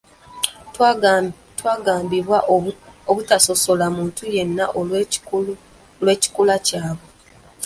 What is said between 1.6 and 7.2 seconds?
Twagambibwa obutasosola muntu yenna olw'ekikula kyabwe.